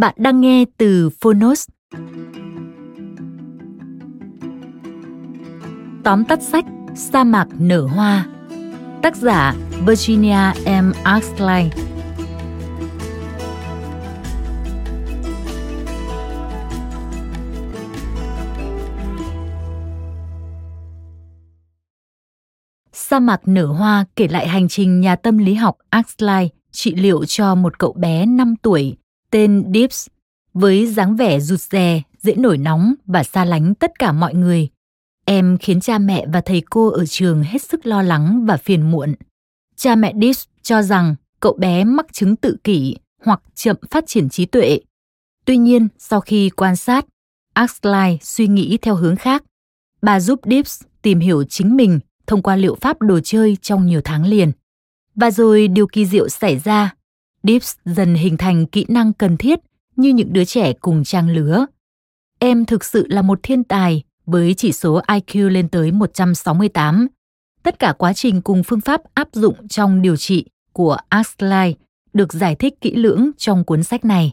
Bạn 0.00 0.14
đang 0.18 0.40
nghe 0.40 0.64
từ 0.78 1.10
Phonos. 1.20 1.68
Tóm 6.04 6.24
tắt 6.24 6.42
sách, 6.42 6.64
Sa 6.94 7.24
mạc 7.24 7.46
nở 7.58 7.86
hoa 7.86 8.26
Tác 9.02 9.16
giả, 9.16 9.54
Virginia 9.86 10.52
M. 10.64 10.92
Axley 11.02 11.70
Sa 22.92 23.18
mạc 23.18 23.40
nở 23.44 23.66
hoa 23.66 24.04
kể 24.16 24.28
lại 24.28 24.48
hành 24.48 24.68
trình 24.68 25.00
nhà 25.00 25.16
tâm 25.16 25.38
lý 25.38 25.54
học 25.54 25.76
Axley 25.90 26.50
trị 26.70 26.94
liệu 26.94 27.24
cho 27.24 27.54
một 27.54 27.78
cậu 27.78 27.92
bé 27.92 28.26
5 28.26 28.54
tuổi 28.62 28.96
tên 29.30 29.72
Dips 29.74 30.06
với 30.54 30.86
dáng 30.86 31.16
vẻ 31.16 31.40
rụt 31.40 31.60
rè, 31.60 32.02
dễ 32.22 32.34
nổi 32.34 32.58
nóng 32.58 32.94
và 33.06 33.24
xa 33.24 33.44
lánh 33.44 33.74
tất 33.74 33.98
cả 33.98 34.12
mọi 34.12 34.34
người. 34.34 34.68
Em 35.24 35.58
khiến 35.60 35.80
cha 35.80 35.98
mẹ 35.98 36.26
và 36.32 36.40
thầy 36.40 36.62
cô 36.70 36.88
ở 36.90 37.06
trường 37.06 37.42
hết 37.42 37.62
sức 37.62 37.86
lo 37.86 38.02
lắng 38.02 38.46
và 38.46 38.56
phiền 38.56 38.90
muộn. 38.90 39.14
Cha 39.76 39.94
mẹ 39.94 40.12
Dips 40.20 40.44
cho 40.62 40.82
rằng 40.82 41.14
cậu 41.40 41.52
bé 41.52 41.84
mắc 41.84 42.06
chứng 42.12 42.36
tự 42.36 42.56
kỷ 42.64 42.96
hoặc 43.24 43.42
chậm 43.54 43.76
phát 43.90 44.04
triển 44.06 44.28
trí 44.28 44.46
tuệ. 44.46 44.80
Tuy 45.44 45.56
nhiên, 45.56 45.88
sau 45.98 46.20
khi 46.20 46.50
quan 46.50 46.76
sát, 46.76 47.06
Axlai 47.54 48.18
suy 48.22 48.46
nghĩ 48.46 48.78
theo 48.82 48.94
hướng 48.94 49.16
khác. 49.16 49.44
Bà 50.02 50.20
giúp 50.20 50.40
Dips 50.44 50.82
tìm 51.02 51.20
hiểu 51.20 51.44
chính 51.44 51.76
mình 51.76 52.00
thông 52.26 52.42
qua 52.42 52.56
liệu 52.56 52.76
pháp 52.80 53.00
đồ 53.00 53.20
chơi 53.20 53.56
trong 53.62 53.86
nhiều 53.86 54.00
tháng 54.04 54.26
liền. 54.26 54.52
Và 55.14 55.30
rồi 55.30 55.68
điều 55.68 55.86
kỳ 55.86 56.06
diệu 56.06 56.28
xảy 56.28 56.58
ra 56.58 56.94
Dips 57.42 57.74
dần 57.84 58.14
hình 58.14 58.36
thành 58.36 58.66
kỹ 58.66 58.84
năng 58.88 59.12
cần 59.12 59.36
thiết 59.36 59.60
như 59.96 60.08
những 60.08 60.32
đứa 60.32 60.44
trẻ 60.44 60.72
cùng 60.72 61.04
trang 61.04 61.30
lứa. 61.30 61.66
Em 62.38 62.64
thực 62.64 62.84
sự 62.84 63.06
là 63.08 63.22
một 63.22 63.40
thiên 63.42 63.64
tài 63.64 64.02
với 64.26 64.54
chỉ 64.54 64.72
số 64.72 65.00
IQ 65.00 65.48
lên 65.48 65.68
tới 65.68 65.92
168. 65.92 67.06
Tất 67.62 67.78
cả 67.78 67.94
quá 67.98 68.12
trình 68.12 68.42
cùng 68.42 68.62
phương 68.62 68.80
pháp 68.80 69.02
áp 69.14 69.28
dụng 69.32 69.68
trong 69.68 70.02
điều 70.02 70.16
trị 70.16 70.44
của 70.72 70.96
Axlai 71.08 71.76
được 72.12 72.32
giải 72.32 72.54
thích 72.54 72.80
kỹ 72.80 72.94
lưỡng 72.94 73.30
trong 73.38 73.64
cuốn 73.64 73.82
sách 73.82 74.04
này. 74.04 74.32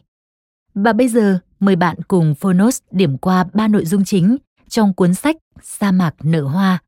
Và 0.74 0.92
bây 0.92 1.08
giờ, 1.08 1.38
mời 1.60 1.76
bạn 1.76 1.96
cùng 2.08 2.34
Phonos 2.34 2.80
điểm 2.90 3.18
qua 3.18 3.44
ba 3.54 3.68
nội 3.68 3.84
dung 3.84 4.04
chính 4.04 4.36
trong 4.68 4.94
cuốn 4.94 5.14
sách 5.14 5.36
Sa 5.62 5.92
mạc 5.92 6.14
nở 6.22 6.42
hoa. 6.42 6.82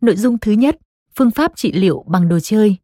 Nội 0.00 0.16
dung 0.16 0.38
thứ 0.38 0.52
nhất, 0.52 0.76
phương 1.14 1.30
pháp 1.30 1.52
trị 1.56 1.72
liệu 1.72 2.04
bằng 2.06 2.28
đồ 2.28 2.40
chơi 2.40 2.76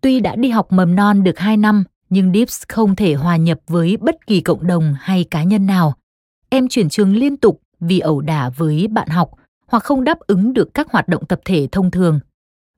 Tuy 0.00 0.20
đã 0.20 0.36
đi 0.36 0.48
học 0.48 0.72
mầm 0.72 0.94
non 0.94 1.24
được 1.24 1.38
2 1.38 1.56
năm, 1.56 1.84
nhưng 2.10 2.32
Dips 2.32 2.62
không 2.68 2.96
thể 2.96 3.14
hòa 3.14 3.36
nhập 3.36 3.58
với 3.66 3.96
bất 3.96 4.26
kỳ 4.26 4.40
cộng 4.40 4.66
đồng 4.66 4.94
hay 5.00 5.24
cá 5.24 5.42
nhân 5.42 5.66
nào. 5.66 5.94
Em 6.48 6.68
chuyển 6.68 6.88
trường 6.88 7.16
liên 7.16 7.36
tục 7.36 7.60
vì 7.80 7.98
ẩu 7.98 8.20
đả 8.20 8.50
với 8.50 8.88
bạn 8.88 9.08
học 9.08 9.30
hoặc 9.66 9.84
không 9.84 10.04
đáp 10.04 10.18
ứng 10.20 10.52
được 10.52 10.74
các 10.74 10.90
hoạt 10.90 11.08
động 11.08 11.26
tập 11.26 11.40
thể 11.44 11.68
thông 11.72 11.90
thường. 11.90 12.20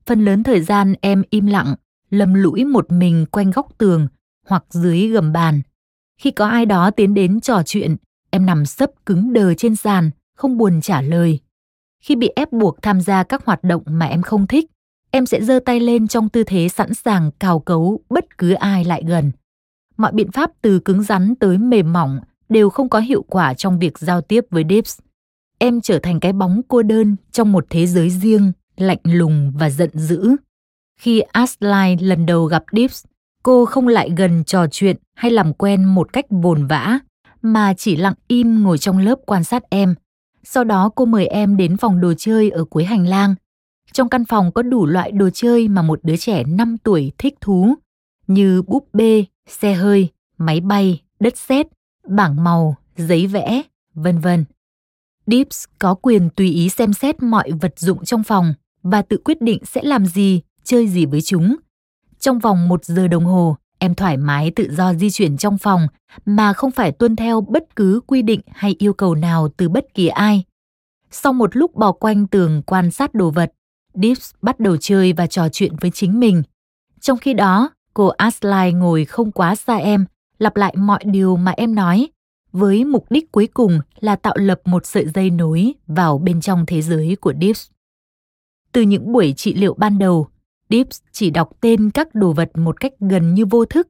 Phần 0.05 0.25
lớn 0.25 0.43
thời 0.43 0.61
gian 0.61 0.93
em 1.01 1.23
im 1.29 1.45
lặng, 1.45 1.75
lầm 2.09 2.33
lũi 2.33 2.65
một 2.65 2.91
mình 2.91 3.25
quanh 3.31 3.51
góc 3.51 3.67
tường 3.77 4.07
hoặc 4.47 4.63
dưới 4.69 5.07
gầm 5.07 5.33
bàn. 5.33 5.61
Khi 6.21 6.31
có 6.31 6.47
ai 6.47 6.65
đó 6.65 6.91
tiến 6.91 7.13
đến 7.13 7.41
trò 7.41 7.61
chuyện, 7.65 7.95
em 8.29 8.45
nằm 8.45 8.65
sấp 8.65 8.89
cứng 9.05 9.33
đờ 9.33 9.53
trên 9.53 9.75
sàn, 9.75 10.11
không 10.37 10.57
buồn 10.57 10.81
trả 10.81 11.01
lời. 11.01 11.39
Khi 12.03 12.15
bị 12.15 12.29
ép 12.35 12.51
buộc 12.51 12.81
tham 12.81 13.01
gia 13.01 13.23
các 13.23 13.45
hoạt 13.45 13.63
động 13.63 13.83
mà 13.85 14.05
em 14.05 14.21
không 14.21 14.47
thích, 14.47 14.65
em 15.11 15.25
sẽ 15.25 15.41
giơ 15.41 15.59
tay 15.65 15.79
lên 15.79 16.07
trong 16.07 16.29
tư 16.29 16.43
thế 16.43 16.69
sẵn 16.69 16.93
sàng 16.93 17.31
cào 17.39 17.59
cấu 17.59 18.01
bất 18.09 18.37
cứ 18.37 18.53
ai 18.53 18.85
lại 18.85 19.03
gần. 19.07 19.31
Mọi 19.97 20.11
biện 20.11 20.31
pháp 20.31 20.51
từ 20.61 20.79
cứng 20.79 21.03
rắn 21.03 21.35
tới 21.35 21.57
mềm 21.57 21.93
mỏng 21.93 22.19
đều 22.49 22.69
không 22.69 22.89
có 22.89 22.99
hiệu 22.99 23.25
quả 23.27 23.53
trong 23.53 23.79
việc 23.79 23.99
giao 23.99 24.21
tiếp 24.21 24.45
với 24.49 24.63
Dips. 24.69 24.99
Em 25.57 25.81
trở 25.81 25.99
thành 25.99 26.19
cái 26.19 26.33
bóng 26.33 26.61
cô 26.67 26.83
đơn 26.83 27.15
trong 27.31 27.51
một 27.51 27.65
thế 27.69 27.87
giới 27.87 28.09
riêng, 28.09 28.51
lạnh 28.77 28.99
lùng 29.03 29.51
và 29.55 29.69
giận 29.69 29.89
dữ. 29.93 30.35
Khi 30.99 31.19
Ashley 31.19 31.97
lần 31.99 32.25
đầu 32.25 32.45
gặp 32.45 32.63
Dips, 32.71 33.05
cô 33.43 33.65
không 33.65 33.87
lại 33.87 34.09
gần 34.17 34.43
trò 34.43 34.67
chuyện 34.71 34.97
hay 35.15 35.31
làm 35.31 35.53
quen 35.53 35.83
một 35.83 36.13
cách 36.13 36.31
bồn 36.31 36.67
vã, 36.67 36.99
mà 37.41 37.73
chỉ 37.73 37.95
lặng 37.95 38.13
im 38.27 38.63
ngồi 38.63 38.77
trong 38.77 38.97
lớp 38.97 39.15
quan 39.25 39.43
sát 39.43 39.63
em. 39.69 39.95
Sau 40.43 40.63
đó 40.63 40.89
cô 40.95 41.05
mời 41.05 41.27
em 41.27 41.57
đến 41.57 41.77
phòng 41.77 42.01
đồ 42.01 42.13
chơi 42.17 42.49
ở 42.49 42.65
cuối 42.65 42.85
hành 42.85 43.07
lang 43.07 43.35
trong 43.93 44.09
căn 44.09 44.25
phòng 44.25 44.51
có 44.51 44.61
đủ 44.61 44.85
loại 44.85 45.11
đồ 45.11 45.29
chơi 45.33 45.67
mà 45.67 45.81
một 45.81 45.99
đứa 46.03 46.17
trẻ 46.17 46.43
5 46.43 46.77
tuổi 46.77 47.11
thích 47.17 47.35
thú, 47.41 47.75
như 48.27 48.61
búp 48.61 48.87
bê, 48.93 49.25
xe 49.47 49.73
hơi, 49.73 50.09
máy 50.37 50.59
bay, 50.59 51.01
đất 51.19 51.37
sét, 51.37 51.67
bảng 52.07 52.43
màu, 52.43 52.75
giấy 52.97 53.27
vẽ, 53.27 53.61
vân 53.93 54.19
vân. 54.19 54.45
Dips 55.27 55.63
có 55.79 55.93
quyền 55.93 56.29
tùy 56.29 56.49
ý 56.49 56.69
xem 56.69 56.93
xét 56.93 57.23
mọi 57.23 57.51
vật 57.61 57.79
dụng 57.79 58.05
trong 58.05 58.23
phòng 58.23 58.53
và 58.83 59.01
tự 59.01 59.17
quyết 59.25 59.41
định 59.41 59.59
sẽ 59.65 59.81
làm 59.83 60.05
gì, 60.05 60.41
chơi 60.63 60.87
gì 60.87 61.05
với 61.05 61.21
chúng. 61.21 61.55
Trong 62.19 62.39
vòng 62.39 62.67
một 62.67 62.85
giờ 62.85 63.07
đồng 63.07 63.25
hồ, 63.25 63.57
em 63.79 63.95
thoải 63.95 64.17
mái 64.17 64.51
tự 64.55 64.67
do 64.71 64.93
di 64.93 65.09
chuyển 65.09 65.37
trong 65.37 65.57
phòng 65.57 65.87
mà 66.25 66.53
không 66.53 66.71
phải 66.71 66.91
tuân 66.91 67.15
theo 67.15 67.41
bất 67.41 67.75
cứ 67.75 68.01
quy 68.07 68.21
định 68.21 68.41
hay 68.47 68.75
yêu 68.79 68.93
cầu 68.93 69.15
nào 69.15 69.49
từ 69.57 69.69
bất 69.69 69.93
kỳ 69.93 70.07
ai. 70.07 70.43
Sau 71.11 71.33
một 71.33 71.55
lúc 71.55 71.75
bò 71.75 71.91
quanh 71.91 72.27
tường 72.27 72.61
quan 72.65 72.91
sát 72.91 73.13
đồ 73.13 73.29
vật, 73.29 73.51
Dips 73.93 74.31
bắt 74.41 74.59
đầu 74.59 74.77
chơi 74.77 75.13
và 75.13 75.27
trò 75.27 75.49
chuyện 75.49 75.75
với 75.81 75.91
chính 75.91 76.19
mình. 76.19 76.43
Trong 77.01 77.17
khi 77.17 77.33
đó, 77.33 77.69
cô 77.93 78.07
Ashley 78.07 78.73
ngồi 78.73 79.05
không 79.05 79.31
quá 79.31 79.55
xa 79.55 79.75
em, 79.75 80.05
lặp 80.39 80.55
lại 80.55 80.75
mọi 80.77 81.03
điều 81.05 81.35
mà 81.35 81.51
em 81.51 81.75
nói, 81.75 82.07
với 82.51 82.85
mục 82.85 83.05
đích 83.09 83.31
cuối 83.31 83.47
cùng 83.53 83.79
là 83.99 84.15
tạo 84.15 84.37
lập 84.37 84.61
một 84.65 84.85
sợi 84.85 85.05
dây 85.15 85.29
nối 85.29 85.73
vào 85.87 86.17
bên 86.17 86.41
trong 86.41 86.65
thế 86.65 86.81
giới 86.81 87.17
của 87.21 87.33
Dips. 87.41 87.69
Từ 88.71 88.81
những 88.81 89.11
buổi 89.11 89.33
trị 89.37 89.53
liệu 89.53 89.73
ban 89.73 89.99
đầu, 89.99 90.27
Dips 90.69 91.01
chỉ 91.11 91.29
đọc 91.29 91.49
tên 91.61 91.91
các 91.91 92.15
đồ 92.15 92.33
vật 92.33 92.51
một 92.57 92.79
cách 92.79 92.93
gần 92.99 93.33
như 93.33 93.45
vô 93.45 93.65
thức. 93.65 93.87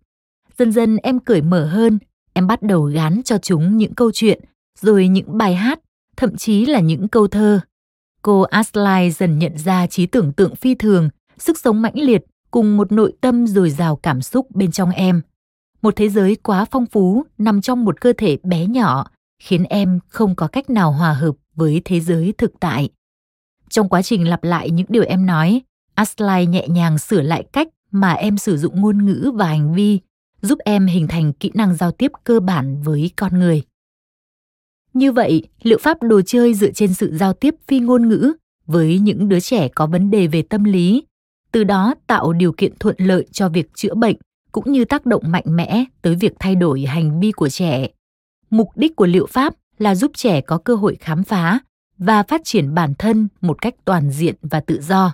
Dần 0.57 0.71
dần 0.71 0.97
em 0.97 1.19
cởi 1.19 1.41
mở 1.41 1.65
hơn, 1.65 1.99
em 2.33 2.47
bắt 2.47 2.61
đầu 2.61 2.83
gán 2.83 3.21
cho 3.25 3.37
chúng 3.37 3.77
những 3.77 3.95
câu 3.95 4.11
chuyện, 4.11 4.41
rồi 4.79 5.07
những 5.07 5.37
bài 5.37 5.55
hát, 5.55 5.79
thậm 6.17 6.37
chí 6.37 6.65
là 6.65 6.79
những 6.79 7.07
câu 7.07 7.27
thơ 7.27 7.59
Cô 8.21 8.41
Aslai 8.41 9.11
dần 9.11 9.39
nhận 9.39 9.57
ra 9.57 9.87
trí 9.87 10.05
tưởng 10.05 10.33
tượng 10.33 10.55
phi 10.55 10.75
thường, 10.75 11.09
sức 11.37 11.59
sống 11.59 11.81
mãnh 11.81 11.99
liệt 11.99 12.25
cùng 12.51 12.77
một 12.77 12.91
nội 12.91 13.13
tâm 13.21 13.47
dồi 13.47 13.69
dào 13.69 13.95
cảm 13.95 14.21
xúc 14.21 14.55
bên 14.55 14.71
trong 14.71 14.91
em. 14.91 15.21
Một 15.81 15.95
thế 15.95 16.09
giới 16.09 16.35
quá 16.35 16.65
phong 16.71 16.85
phú 16.85 17.25
nằm 17.37 17.61
trong 17.61 17.85
một 17.85 18.01
cơ 18.01 18.13
thể 18.17 18.37
bé 18.43 18.65
nhỏ, 18.65 19.07
khiến 19.43 19.63
em 19.63 19.99
không 20.07 20.35
có 20.35 20.47
cách 20.47 20.69
nào 20.69 20.91
hòa 20.91 21.13
hợp 21.13 21.35
với 21.55 21.81
thế 21.85 21.99
giới 21.99 22.33
thực 22.37 22.51
tại. 22.59 22.89
Trong 23.69 23.89
quá 23.89 24.01
trình 24.01 24.27
lặp 24.29 24.43
lại 24.43 24.71
những 24.71 24.87
điều 24.89 25.03
em 25.03 25.25
nói, 25.25 25.61
Aslai 25.95 26.45
nhẹ 26.45 26.67
nhàng 26.67 26.97
sửa 26.97 27.21
lại 27.21 27.43
cách 27.53 27.67
mà 27.91 28.13
em 28.13 28.37
sử 28.37 28.57
dụng 28.57 28.81
ngôn 28.81 29.05
ngữ 29.05 29.31
và 29.35 29.45
hành 29.45 29.73
vi, 29.73 29.99
giúp 30.41 30.59
em 30.65 30.87
hình 30.87 31.07
thành 31.07 31.33
kỹ 31.33 31.51
năng 31.53 31.75
giao 31.75 31.91
tiếp 31.91 32.11
cơ 32.23 32.39
bản 32.39 32.81
với 32.81 33.11
con 33.15 33.39
người. 33.39 33.61
Như 34.93 35.11
vậy, 35.11 35.47
liệu 35.63 35.77
pháp 35.81 36.03
đồ 36.03 36.21
chơi 36.21 36.53
dựa 36.53 36.71
trên 36.71 36.93
sự 36.93 37.17
giao 37.17 37.33
tiếp 37.33 37.55
phi 37.67 37.79
ngôn 37.79 38.09
ngữ 38.09 38.33
với 38.65 38.99
những 38.99 39.29
đứa 39.29 39.39
trẻ 39.39 39.67
có 39.67 39.87
vấn 39.87 40.11
đề 40.11 40.27
về 40.27 40.41
tâm 40.41 40.63
lý, 40.63 41.03
từ 41.51 41.63
đó 41.63 41.95
tạo 42.07 42.33
điều 42.33 42.51
kiện 42.51 42.73
thuận 42.79 42.95
lợi 42.99 43.25
cho 43.31 43.49
việc 43.49 43.69
chữa 43.73 43.93
bệnh 43.93 44.15
cũng 44.51 44.71
như 44.71 44.85
tác 44.85 45.05
động 45.05 45.23
mạnh 45.25 45.43
mẽ 45.47 45.85
tới 46.01 46.15
việc 46.15 46.33
thay 46.39 46.55
đổi 46.55 46.81
hành 46.81 47.19
vi 47.19 47.31
của 47.31 47.49
trẻ. 47.49 47.87
Mục 48.49 48.67
đích 48.75 48.95
của 48.95 49.05
liệu 49.05 49.25
pháp 49.25 49.53
là 49.77 49.95
giúp 49.95 50.11
trẻ 50.15 50.41
có 50.41 50.57
cơ 50.57 50.75
hội 50.75 50.97
khám 50.99 51.23
phá 51.23 51.59
và 51.97 52.23
phát 52.23 52.41
triển 52.43 52.73
bản 52.73 52.93
thân 52.99 53.27
một 53.41 53.61
cách 53.61 53.75
toàn 53.85 54.11
diện 54.11 54.35
và 54.41 54.59
tự 54.59 54.81
do. 54.81 55.13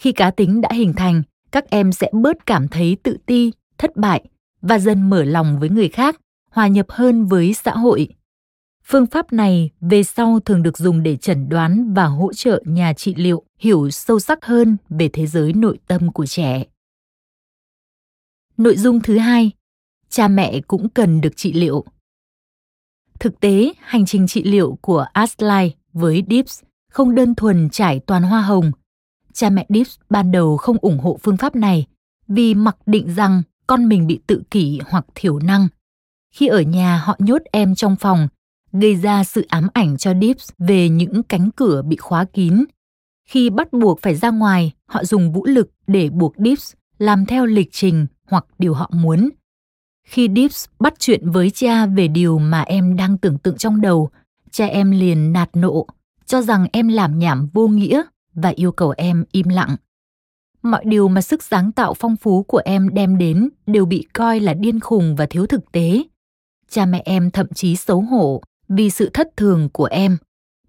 Khi 0.00 0.12
cá 0.12 0.30
tính 0.30 0.60
đã 0.60 0.68
hình 0.72 0.92
thành, 0.92 1.22
các 1.52 1.70
em 1.70 1.92
sẽ 1.92 2.10
bớt 2.12 2.46
cảm 2.46 2.68
thấy 2.68 2.96
tự 3.02 3.16
ti, 3.26 3.52
thất 3.78 3.96
bại 3.96 4.24
và 4.62 4.78
dần 4.78 5.10
mở 5.10 5.24
lòng 5.24 5.58
với 5.60 5.68
người 5.68 5.88
khác, 5.88 6.20
hòa 6.50 6.68
nhập 6.68 6.86
hơn 6.88 7.26
với 7.26 7.54
xã 7.54 7.72
hội. 7.72 8.08
Phương 8.90 9.06
pháp 9.06 9.32
này 9.32 9.70
về 9.80 10.02
sau 10.02 10.40
thường 10.40 10.62
được 10.62 10.78
dùng 10.78 11.02
để 11.02 11.16
chẩn 11.16 11.48
đoán 11.48 11.94
và 11.94 12.04
hỗ 12.04 12.32
trợ 12.32 12.62
nhà 12.66 12.92
trị 12.92 13.14
liệu 13.14 13.42
hiểu 13.58 13.90
sâu 13.90 14.20
sắc 14.20 14.44
hơn 14.44 14.76
về 14.88 15.10
thế 15.12 15.26
giới 15.26 15.52
nội 15.52 15.78
tâm 15.86 16.12
của 16.12 16.26
trẻ. 16.26 16.64
Nội 18.56 18.76
dung 18.76 19.00
thứ 19.00 19.18
hai, 19.18 19.50
cha 20.08 20.28
mẹ 20.28 20.60
cũng 20.60 20.88
cần 20.88 21.20
được 21.20 21.36
trị 21.36 21.52
liệu. 21.52 21.84
Thực 23.20 23.40
tế, 23.40 23.72
hành 23.80 24.06
trình 24.06 24.26
trị 24.26 24.42
liệu 24.42 24.78
của 24.80 25.06
Asli 25.12 25.74
với 25.92 26.22
Dips 26.30 26.62
không 26.90 27.14
đơn 27.14 27.34
thuần 27.34 27.70
trải 27.70 28.00
toàn 28.06 28.22
hoa 28.22 28.42
hồng. 28.42 28.70
Cha 29.32 29.50
mẹ 29.50 29.66
Dips 29.68 29.96
ban 30.10 30.32
đầu 30.32 30.56
không 30.56 30.76
ủng 30.80 30.98
hộ 30.98 31.18
phương 31.22 31.36
pháp 31.36 31.56
này 31.56 31.86
vì 32.28 32.54
mặc 32.54 32.76
định 32.86 33.14
rằng 33.14 33.42
con 33.66 33.88
mình 33.88 34.06
bị 34.06 34.20
tự 34.26 34.42
kỷ 34.50 34.80
hoặc 34.86 35.06
thiểu 35.14 35.38
năng. 35.38 35.68
Khi 36.34 36.46
ở 36.46 36.60
nhà 36.60 36.98
họ 37.04 37.16
nhốt 37.18 37.42
em 37.52 37.74
trong 37.74 37.96
phòng, 37.96 38.28
gây 38.72 38.94
ra 38.94 39.24
sự 39.24 39.46
ám 39.48 39.68
ảnh 39.72 39.96
cho 39.96 40.14
Dips 40.20 40.50
về 40.58 40.88
những 40.88 41.22
cánh 41.22 41.50
cửa 41.56 41.82
bị 41.82 41.96
khóa 41.96 42.24
kín. 42.24 42.64
Khi 43.28 43.50
bắt 43.50 43.72
buộc 43.72 44.02
phải 44.02 44.14
ra 44.14 44.30
ngoài, 44.30 44.72
họ 44.86 45.04
dùng 45.04 45.32
vũ 45.32 45.46
lực 45.46 45.70
để 45.86 46.10
buộc 46.10 46.34
Dips 46.36 46.72
làm 46.98 47.26
theo 47.26 47.46
lịch 47.46 47.68
trình 47.72 48.06
hoặc 48.26 48.46
điều 48.58 48.74
họ 48.74 48.90
muốn. 48.94 49.30
Khi 50.06 50.28
Dips 50.36 50.64
bắt 50.80 50.94
chuyện 50.98 51.30
với 51.30 51.50
cha 51.50 51.86
về 51.86 52.08
điều 52.08 52.38
mà 52.38 52.60
em 52.60 52.96
đang 52.96 53.18
tưởng 53.18 53.38
tượng 53.38 53.56
trong 53.56 53.80
đầu, 53.80 54.10
cha 54.50 54.66
em 54.66 54.90
liền 54.90 55.32
nạt 55.32 55.50
nộ, 55.56 55.86
cho 56.26 56.42
rằng 56.42 56.66
em 56.72 56.88
làm 56.88 57.18
nhảm 57.18 57.48
vô 57.52 57.68
nghĩa 57.68 58.02
và 58.34 58.48
yêu 58.48 58.72
cầu 58.72 58.94
em 58.96 59.24
im 59.32 59.48
lặng. 59.48 59.76
Mọi 60.62 60.84
điều 60.84 61.08
mà 61.08 61.20
sức 61.20 61.42
sáng 61.42 61.72
tạo 61.72 61.94
phong 61.94 62.16
phú 62.16 62.42
của 62.42 62.62
em 62.64 62.88
đem 62.94 63.18
đến 63.18 63.48
đều 63.66 63.86
bị 63.86 64.06
coi 64.12 64.40
là 64.40 64.54
điên 64.54 64.80
khùng 64.80 65.16
và 65.16 65.26
thiếu 65.26 65.46
thực 65.46 65.72
tế. 65.72 66.02
Cha 66.68 66.86
mẹ 66.86 67.02
em 67.04 67.30
thậm 67.30 67.46
chí 67.54 67.76
xấu 67.76 68.00
hổ 68.00 68.42
vì 68.70 68.90
sự 68.90 69.10
thất 69.14 69.28
thường 69.36 69.68
của 69.72 69.84
em. 69.84 70.16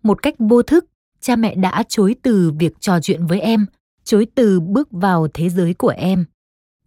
Một 0.03 0.21
cách 0.21 0.35
vô 0.39 0.61
thức, 0.61 0.85
cha 1.19 1.35
mẹ 1.35 1.55
đã 1.55 1.83
chối 1.87 2.15
từ 2.21 2.51
việc 2.59 2.73
trò 2.79 2.99
chuyện 2.99 3.25
với 3.25 3.39
em, 3.39 3.65
chối 4.03 4.27
từ 4.35 4.59
bước 4.59 4.87
vào 4.91 5.27
thế 5.33 5.49
giới 5.49 5.73
của 5.73 5.93
em. 5.97 6.25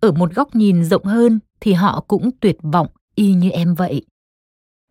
Ở 0.01 0.13
một 0.13 0.35
góc 0.35 0.57
nhìn 0.57 0.85
rộng 0.85 1.05
hơn 1.05 1.41
thì 1.61 1.73
họ 1.73 2.05
cũng 2.09 2.31
tuyệt 2.41 2.57
vọng 2.63 2.89
y 3.15 3.35
như 3.35 3.51
em 3.51 3.75
vậy. 3.75 4.07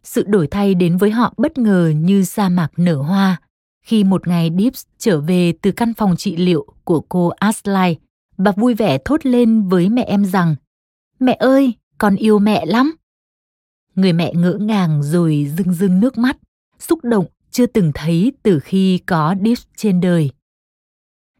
Sự 0.03 0.23
đổi 0.27 0.47
thay 0.47 0.75
đến 0.75 0.97
với 0.97 1.11
họ 1.11 1.33
bất 1.37 1.57
ngờ 1.57 1.93
như 1.95 2.23
sa 2.23 2.49
mạc 2.49 2.71
nở 2.77 2.95
hoa 2.95 3.41
khi 3.85 4.03
một 4.03 4.27
ngày 4.27 4.51
Dips 4.57 4.83
trở 4.97 5.21
về 5.21 5.53
từ 5.61 5.71
căn 5.71 5.93
phòng 5.93 6.15
trị 6.15 6.35
liệu 6.35 6.65
của 6.83 7.01
cô 7.01 7.27
Ashley 7.29 7.97
và 8.37 8.51
vui 8.51 8.73
vẻ 8.73 8.97
thốt 9.05 9.25
lên 9.25 9.67
với 9.67 9.89
mẹ 9.89 10.03
em 10.03 10.25
rằng 10.25 10.55
Mẹ 11.19 11.33
ơi, 11.39 11.73
con 11.97 12.15
yêu 12.15 12.39
mẹ 12.39 12.65
lắm. 12.65 12.95
Người 13.95 14.13
mẹ 14.13 14.33
ngỡ 14.33 14.57
ngàng 14.61 15.03
rồi 15.03 15.51
rưng 15.57 15.73
rưng 15.73 15.99
nước 15.99 16.17
mắt, 16.17 16.37
xúc 16.79 16.99
động 17.03 17.25
chưa 17.51 17.65
từng 17.65 17.91
thấy 17.95 18.31
từ 18.43 18.59
khi 18.59 18.97
có 18.97 19.35
Dips 19.45 19.63
trên 19.77 20.01
đời. 20.01 20.29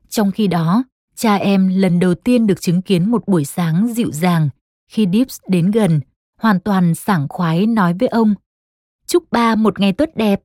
Trong 0.09 0.31
khi 0.31 0.47
đó, 0.47 0.83
cha 1.15 1.35
em 1.35 1.67
lần 1.67 1.99
đầu 1.99 2.15
tiên 2.15 2.47
được 2.47 2.61
chứng 2.61 2.81
kiến 2.81 3.11
một 3.11 3.23
buổi 3.27 3.45
sáng 3.45 3.93
dịu 3.93 4.11
dàng 4.11 4.49
khi 4.87 5.07
Dips 5.13 5.39
đến 5.47 5.71
gần, 5.71 6.01
hoàn 6.39 6.59
toàn 6.59 6.95
sảng 6.95 7.27
khoái 7.29 7.65
nói 7.65 7.93
với 7.99 8.07
ông 8.07 8.35
Chúc 9.07 9.31
ba 9.31 9.55
một 9.55 9.79
ngày 9.79 9.93
tốt 9.93 10.09
đẹp. 10.15 10.41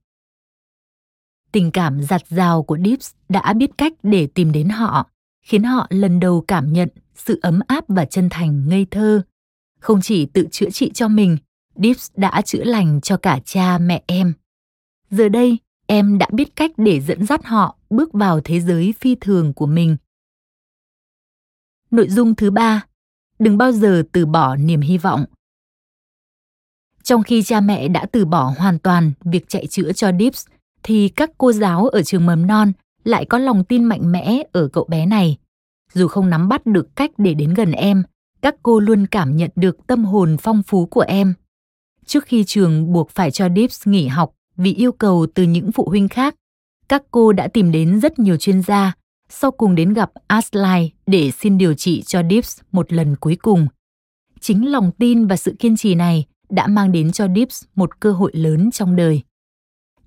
Tình 1.52 1.70
cảm 1.70 2.02
giặt 2.02 2.22
rào 2.28 2.62
của 2.62 2.78
Dips 2.84 3.10
đã 3.28 3.52
biết 3.52 3.70
cách 3.78 3.93
để 4.02 4.26
tìm 4.26 4.52
đến 4.52 4.69
họ, 4.69 5.10
khiến 5.43 5.62
họ 5.62 5.87
lần 5.90 6.20
đầu 6.20 6.44
cảm 6.49 6.72
nhận 6.72 6.88
sự 7.14 7.38
ấm 7.43 7.60
áp 7.66 7.84
và 7.88 8.05
chân 8.05 8.28
thành 8.31 8.69
ngây 8.69 8.87
thơ. 8.90 9.22
Không 9.81 10.00
chỉ 10.00 10.26
tự 10.26 10.46
chữa 10.50 10.70
trị 10.70 10.90
cho 10.94 11.08
mình, 11.08 11.37
Dips 11.83 12.11
đã 12.17 12.43
chữa 12.43 12.65
lành 12.65 13.01
cho 13.01 13.17
cả 13.17 13.39
cha 13.45 13.79
mẹ 13.79 14.03
em. 14.07 14.35
Giờ 15.11 15.29
đây, 15.29 15.59
em 15.87 16.19
đã 16.19 16.29
biết 16.33 16.57
cách 16.57 16.71
để 16.77 17.01
dẫn 17.01 17.27
dắt 17.27 17.45
họ 17.45 17.77
bước 17.91 18.13
vào 18.13 18.41
thế 18.45 18.61
giới 18.61 18.95
phi 19.01 19.15
thường 19.15 19.53
của 19.53 19.67
mình. 19.67 19.97
Nội 21.91 22.09
dung 22.09 22.35
thứ 22.35 22.51
ba, 22.51 22.87
đừng 23.39 23.59
bao 23.59 23.73
giờ 23.73 24.03
từ 24.13 24.27
bỏ 24.27 24.57
niềm 24.57 24.81
hy 24.81 24.99
vọng. 24.99 25.25
Trong 27.03 27.23
khi 27.23 27.43
cha 27.43 27.61
mẹ 27.61 27.89
đã 27.89 28.07
từ 28.13 28.25
bỏ 28.25 28.55
hoàn 28.59 28.79
toàn 28.79 29.13
việc 29.25 29.49
chạy 29.49 29.67
chữa 29.67 29.93
cho 29.93 30.11
Dips, 30.19 30.47
thì 30.83 31.09
các 31.09 31.31
cô 31.39 31.53
giáo 31.53 31.87
ở 31.87 32.03
trường 32.03 32.27
mầm 32.27 32.47
non 32.47 32.73
lại 33.05 33.25
có 33.25 33.39
lòng 33.39 33.65
tin 33.65 33.85
mạnh 33.85 34.13
mẽ 34.13 34.43
ở 34.53 34.69
cậu 34.69 34.85
bé 34.85 35.07
này. 35.07 35.37
Dù 35.93 36.09
không 36.09 36.31
nắm 36.31 36.49
bắt 36.49 36.67
được 36.67 36.97
cách 36.97 37.11
để 37.19 37.35
đến 37.35 37.55
gần 37.55 37.73
em, 37.73 38.03
các 38.43 38.55
cô 38.63 38.81
luôn 38.81 39.07
cảm 39.07 39.37
nhận 39.37 39.51
được 39.57 39.87
tâm 39.87 40.05
hồn 40.05 40.37
phong 40.41 40.63
phú 40.63 40.87
của 40.87 41.01
em. 41.01 41.35
Trước 42.08 42.25
khi 42.25 42.44
trường 42.44 42.93
buộc 42.93 43.10
phải 43.10 43.31
cho 43.31 43.49
Dips 43.56 43.88
nghỉ 43.88 44.06
học 44.06 44.34
vì 44.56 44.75
yêu 44.75 44.93
cầu 44.93 45.26
từ 45.34 45.43
những 45.43 45.72
phụ 45.72 45.88
huynh 45.88 46.08
khác, 46.08 46.34
các 46.88 47.02
cô 47.10 47.32
đã 47.32 47.49
tìm 47.49 47.72
đến 47.72 48.00
rất 48.00 48.19
nhiều 48.19 48.37
chuyên 48.37 48.62
gia, 48.62 48.93
sau 49.28 49.50
cùng 49.50 49.75
đến 49.75 49.93
gặp 49.93 50.10
Ashley 50.26 50.90
để 51.06 51.31
xin 51.31 51.58
điều 51.58 51.75
trị 51.75 52.02
cho 52.02 52.22
Dips 52.31 52.60
một 52.72 52.93
lần 52.93 53.16
cuối 53.16 53.37
cùng. 53.37 53.66
Chính 54.40 54.72
lòng 54.72 54.90
tin 54.99 55.26
và 55.26 55.37
sự 55.37 55.55
kiên 55.58 55.76
trì 55.76 55.94
này 55.94 56.25
đã 56.50 56.66
mang 56.66 56.93
đến 56.93 57.12
cho 57.12 57.26
Dips 57.37 57.64
một 57.75 58.00
cơ 58.00 58.12
hội 58.12 58.31
lớn 58.34 58.70
trong 58.70 58.96
đời. 58.96 59.22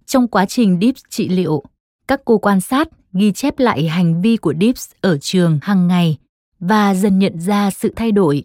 Trong 0.06 0.27
quá 0.27 0.45
trình 0.45 0.80
Dips 0.81 1.01
trị 1.09 1.30
liệu, 1.30 1.63
các 2.07 2.21
cô 2.25 2.38
quan 2.38 2.62
sát, 2.62 2.88
ghi 3.13 3.31
chép 3.31 3.59
lại 3.59 3.88
hành 3.88 4.21
vi 4.21 4.38
của 4.38 4.53
Dips 4.62 4.92
ở 5.01 5.18
trường 5.18 5.59
hàng 5.62 5.88
ngày 5.88 6.18
và 6.59 6.94
dần 6.94 7.19
nhận 7.19 7.39
ra 7.39 7.71
sự 7.71 7.94
thay 7.95 8.12
đổi. 8.12 8.43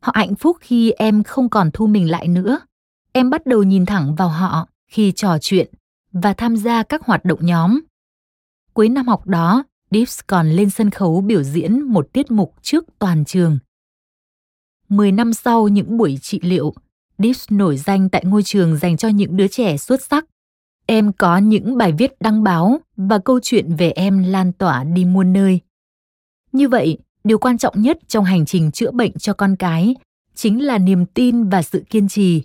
Họ 0.00 0.12
hạnh 0.16 0.34
phúc 0.34 0.56
khi 0.60 0.90
em 0.90 1.22
không 1.22 1.48
còn 1.48 1.70
thu 1.70 1.86
mình 1.86 2.10
lại 2.10 2.28
nữa. 2.28 2.58
Em 3.12 3.30
bắt 3.30 3.46
đầu 3.46 3.62
nhìn 3.62 3.86
thẳng 3.86 4.14
vào 4.14 4.28
họ 4.28 4.68
khi 4.88 5.12
trò 5.12 5.38
chuyện 5.40 5.70
và 6.12 6.32
tham 6.32 6.56
gia 6.56 6.82
các 6.82 7.02
hoạt 7.06 7.24
động 7.24 7.46
nhóm. 7.46 7.80
Cuối 8.74 8.88
năm 8.88 9.08
học 9.08 9.26
đó, 9.26 9.64
Dips 9.90 10.20
còn 10.26 10.50
lên 10.50 10.70
sân 10.70 10.90
khấu 10.90 11.20
biểu 11.20 11.42
diễn 11.42 11.82
một 11.82 12.12
tiết 12.12 12.30
mục 12.30 12.54
trước 12.62 12.84
toàn 12.98 13.24
trường. 13.24 13.58
Mười 14.88 15.12
năm 15.12 15.32
sau 15.34 15.68
những 15.68 15.96
buổi 15.96 16.18
trị 16.22 16.40
liệu, 16.42 16.74
Dips 17.18 17.46
nổi 17.50 17.76
danh 17.76 18.08
tại 18.08 18.24
ngôi 18.24 18.42
trường 18.42 18.76
dành 18.76 18.96
cho 18.96 19.08
những 19.08 19.36
đứa 19.36 19.48
trẻ 19.48 19.76
xuất 19.76 20.02
sắc. 20.02 20.24
Em 20.86 21.12
có 21.12 21.38
những 21.38 21.76
bài 21.76 21.92
viết 21.98 22.12
đăng 22.20 22.42
báo 22.42 22.80
và 22.96 23.18
câu 23.18 23.40
chuyện 23.42 23.76
về 23.76 23.90
em 23.90 24.24
lan 24.24 24.52
tỏa 24.52 24.84
đi 24.84 25.04
muôn 25.04 25.32
nơi. 25.32 25.60
Như 26.52 26.68
vậy, 26.68 26.98
điều 27.24 27.38
quan 27.38 27.58
trọng 27.58 27.82
nhất 27.82 27.98
trong 28.08 28.24
hành 28.24 28.46
trình 28.46 28.70
chữa 28.70 28.90
bệnh 28.90 29.12
cho 29.18 29.32
con 29.32 29.56
cái 29.56 29.94
chính 30.34 30.64
là 30.64 30.78
niềm 30.78 31.06
tin 31.06 31.48
và 31.48 31.62
sự 31.62 31.84
kiên 31.90 32.08
trì. 32.08 32.42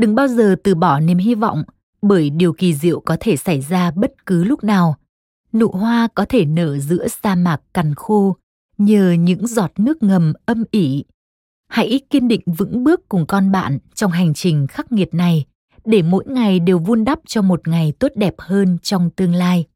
Đừng 0.00 0.14
bao 0.14 0.28
giờ 0.28 0.56
từ 0.64 0.74
bỏ 0.74 1.00
niềm 1.00 1.18
hy 1.18 1.34
vọng, 1.34 1.62
bởi 2.02 2.30
điều 2.30 2.52
kỳ 2.52 2.74
diệu 2.74 3.00
có 3.00 3.16
thể 3.20 3.36
xảy 3.36 3.60
ra 3.60 3.90
bất 3.90 4.26
cứ 4.26 4.44
lúc 4.44 4.64
nào. 4.64 4.96
Nụ 5.52 5.68
hoa 5.68 6.08
có 6.14 6.24
thể 6.28 6.44
nở 6.44 6.78
giữa 6.78 7.08
sa 7.08 7.34
mạc 7.34 7.60
cằn 7.74 7.94
khô 7.94 8.36
nhờ 8.78 9.12
những 9.12 9.46
giọt 9.46 9.72
nước 9.76 10.02
ngầm 10.02 10.32
âm 10.46 10.64
ỉ 10.70 11.04
hãy 11.68 12.00
kiên 12.10 12.28
định 12.28 12.40
vững 12.46 12.84
bước 12.84 13.08
cùng 13.08 13.26
con 13.26 13.52
bạn 13.52 13.78
trong 13.94 14.10
hành 14.10 14.34
trình 14.34 14.66
khắc 14.66 14.92
nghiệt 14.92 15.14
này 15.14 15.44
để 15.84 16.02
mỗi 16.02 16.24
ngày 16.26 16.60
đều 16.60 16.78
vun 16.78 17.04
đắp 17.04 17.18
cho 17.26 17.42
một 17.42 17.68
ngày 17.68 17.92
tốt 17.98 18.12
đẹp 18.14 18.34
hơn 18.38 18.78
trong 18.82 19.10
tương 19.10 19.34
lai. 19.34 19.66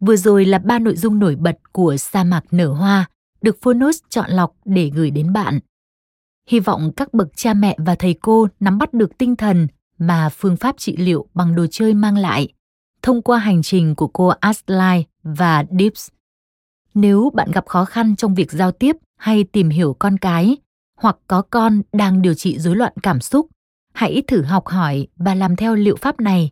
Vừa 0.00 0.16
rồi 0.16 0.44
là 0.44 0.58
ba 0.58 0.78
nội 0.78 0.96
dung 0.96 1.18
nổi 1.18 1.36
bật 1.36 1.58
của 1.72 1.96
sa 1.96 2.24
mạc 2.24 2.44
nở 2.50 2.72
hoa 2.72 3.08
được 3.42 3.58
Phonos 3.62 3.98
chọn 4.08 4.30
lọc 4.30 4.56
để 4.64 4.90
gửi 4.94 5.10
đến 5.10 5.32
bạn. 5.32 5.58
Hy 6.50 6.60
vọng 6.60 6.92
các 6.96 7.14
bậc 7.14 7.28
cha 7.36 7.54
mẹ 7.54 7.76
và 7.78 7.94
thầy 7.94 8.14
cô 8.14 8.48
nắm 8.60 8.78
bắt 8.78 8.94
được 8.94 9.18
tinh 9.18 9.36
thần 9.36 9.66
mà 9.98 10.28
phương 10.28 10.56
pháp 10.56 10.78
trị 10.78 10.96
liệu 10.96 11.26
bằng 11.34 11.54
đồ 11.54 11.66
chơi 11.70 11.94
mang 11.94 12.16
lại 12.16 12.48
thông 13.02 13.22
qua 13.22 13.38
hành 13.38 13.62
trình 13.62 13.94
của 13.94 14.06
cô 14.06 14.28
Ashley 14.28 15.04
và 15.22 15.64
Dips. 15.78 16.08
Nếu 16.94 17.30
bạn 17.34 17.50
gặp 17.50 17.66
khó 17.66 17.84
khăn 17.84 18.16
trong 18.16 18.34
việc 18.34 18.52
giao 18.52 18.72
tiếp 18.72 18.96
hay 19.18 19.44
tìm 19.44 19.68
hiểu 19.68 19.96
con 19.98 20.18
cái 20.18 20.56
hoặc 20.96 21.16
có 21.26 21.42
con 21.42 21.82
đang 21.92 22.22
điều 22.22 22.34
trị 22.34 22.58
rối 22.58 22.76
loạn 22.76 22.92
cảm 23.02 23.20
xúc, 23.20 23.46
hãy 23.94 24.22
thử 24.26 24.42
học 24.42 24.66
hỏi 24.66 25.06
và 25.16 25.34
làm 25.34 25.56
theo 25.56 25.74
liệu 25.74 25.96
pháp 25.96 26.20
này 26.20 26.50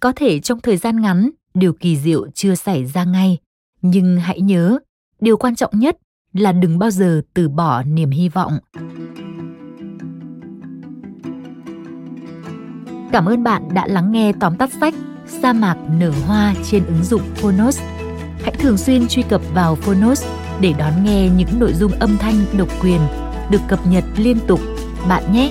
có 0.00 0.12
thể 0.16 0.40
trong 0.40 0.60
thời 0.60 0.76
gian 0.76 1.00
ngắn, 1.00 1.30
điều 1.54 1.72
kỳ 1.72 1.96
diệu 1.96 2.30
chưa 2.34 2.54
xảy 2.54 2.84
ra 2.84 3.04
ngay, 3.04 3.38
nhưng 3.82 4.16
hãy 4.16 4.40
nhớ, 4.40 4.78
điều 5.20 5.36
quan 5.36 5.54
trọng 5.54 5.78
nhất 5.78 5.98
là 6.32 6.52
đừng 6.52 6.78
bao 6.78 6.90
giờ 6.90 7.22
từ 7.34 7.48
bỏ 7.48 7.82
niềm 7.82 8.10
hy 8.10 8.28
vọng 8.28 8.58
Cảm 13.12 13.26
ơn 13.26 13.42
bạn 13.42 13.74
đã 13.74 13.86
lắng 13.86 14.12
nghe 14.12 14.32
tóm 14.40 14.56
tắt 14.56 14.70
sách 14.80 14.94
Sa 15.26 15.52
mạc 15.52 15.76
nở 15.98 16.12
hoa 16.26 16.54
trên 16.70 16.86
ứng 16.86 17.04
dụng 17.04 17.22
Phonos. 17.34 17.80
Hãy 18.42 18.52
thường 18.58 18.76
xuyên 18.76 19.08
truy 19.08 19.22
cập 19.22 19.40
vào 19.54 19.74
Phonos 19.74 20.26
để 20.60 20.74
đón 20.78 21.04
nghe 21.04 21.28
những 21.28 21.48
nội 21.58 21.72
dung 21.72 21.92
âm 21.92 22.16
thanh 22.18 22.34
độc 22.58 22.68
quyền 22.82 23.00
được 23.50 23.60
cập 23.68 23.86
nhật 23.86 24.04
liên 24.16 24.38
tục 24.46 24.60
bạn 25.08 25.32
nhé. 25.32 25.50